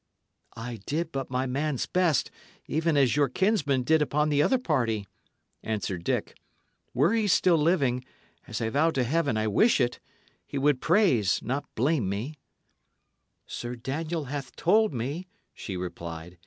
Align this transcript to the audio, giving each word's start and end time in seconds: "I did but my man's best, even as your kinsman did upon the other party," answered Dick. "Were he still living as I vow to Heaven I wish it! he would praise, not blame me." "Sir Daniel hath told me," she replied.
"I 0.57 0.79
did 0.87 1.11
but 1.11 1.29
my 1.29 1.45
man's 1.45 1.85
best, 1.85 2.31
even 2.65 2.97
as 2.97 3.15
your 3.15 3.29
kinsman 3.29 3.83
did 3.83 4.01
upon 4.01 4.29
the 4.29 4.41
other 4.41 4.57
party," 4.57 5.05
answered 5.61 6.03
Dick. 6.03 6.35
"Were 6.95 7.13
he 7.13 7.27
still 7.27 7.55
living 7.59 8.03
as 8.47 8.61
I 8.61 8.69
vow 8.69 8.89
to 8.89 9.03
Heaven 9.03 9.37
I 9.37 9.45
wish 9.47 9.79
it! 9.79 9.99
he 10.47 10.57
would 10.57 10.81
praise, 10.81 11.39
not 11.43 11.65
blame 11.75 12.09
me." 12.09 12.33
"Sir 13.45 13.75
Daniel 13.75 14.23
hath 14.25 14.55
told 14.55 14.91
me," 14.91 15.27
she 15.53 15.77
replied. 15.77 16.39